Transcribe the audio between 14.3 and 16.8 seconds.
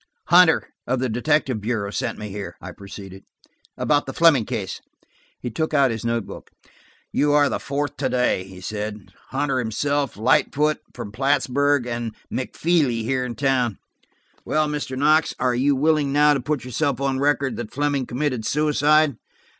Well, Mr. Knox, are you willing now to put